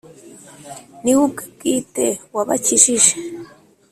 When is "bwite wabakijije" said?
1.53-3.13